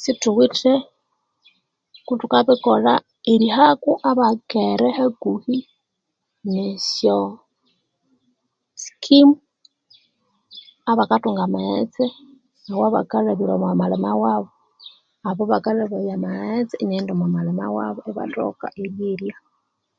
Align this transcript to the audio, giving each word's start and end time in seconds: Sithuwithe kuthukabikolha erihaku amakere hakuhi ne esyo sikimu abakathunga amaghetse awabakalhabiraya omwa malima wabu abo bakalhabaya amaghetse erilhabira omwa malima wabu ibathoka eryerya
Sithuwithe 0.00 0.72
kuthukabikolha 2.06 2.94
erihaku 3.32 3.90
amakere 4.10 4.88
hakuhi 4.98 5.56
ne 6.44 6.58
esyo 6.72 7.18
sikimu 8.82 9.34
abakathunga 10.90 11.42
amaghetse 11.46 12.06
awabakalhabiraya 12.72 13.56
omwa 13.58 13.80
malima 13.80 14.10
wabu 14.22 14.50
abo 15.28 15.42
bakalhabaya 15.50 16.12
amaghetse 16.18 16.74
erilhabira 16.78 17.12
omwa 17.14 17.28
malima 17.36 17.64
wabu 17.76 18.00
ibathoka 18.10 18.66
eryerya 18.82 19.36